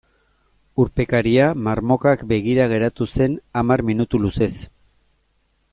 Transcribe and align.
Urpekaria 0.83 1.49
marmokak 1.67 2.23
begira 2.33 2.67
geratu 2.73 3.09
zen 3.17 3.37
hamar 3.61 3.87
minutu 3.91 4.23
luzez. 4.25 4.53